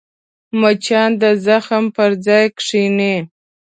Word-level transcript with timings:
مچان 0.61 1.09
د 1.21 1.23
زخم 1.45 1.83
پر 1.95 2.11
ځای 2.25 2.45
کښېني 2.57 3.15